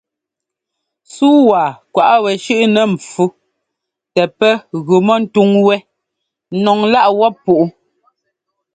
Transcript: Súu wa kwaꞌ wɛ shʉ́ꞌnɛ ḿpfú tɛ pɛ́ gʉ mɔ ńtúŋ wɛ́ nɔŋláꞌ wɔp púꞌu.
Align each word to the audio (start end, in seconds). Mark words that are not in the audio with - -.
Súu 1.15 1.39
wa 1.49 1.63
kwaꞌ 1.93 2.17
wɛ 2.23 2.31
shʉ́ꞌnɛ 2.43 2.81
ḿpfú 2.93 3.25
tɛ 4.13 4.23
pɛ́ 4.37 4.53
gʉ 4.87 4.95
mɔ 5.07 5.15
ńtúŋ 5.23 5.49
wɛ́ 5.65 5.77
nɔŋláꞌ 6.63 7.09
wɔp 7.19 7.35
púꞌu. 7.43 7.65